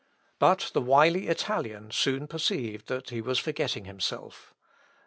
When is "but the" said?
0.39-0.81